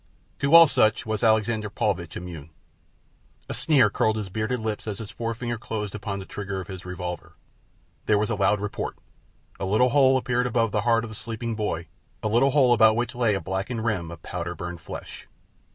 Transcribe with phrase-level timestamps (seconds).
[0.39, 2.49] To all such was Alexander Paulvitch immune.
[3.47, 6.87] A sneer curled his bearded lip as his forefinger closed upon the trigger of his
[6.87, 7.33] revolver.
[8.07, 8.97] There was a loud report.
[9.59, 11.85] A little hole appeared above the heart of the sleeping boy,
[12.23, 15.27] a little hole about which lay a blackened rim of powder burned flesh.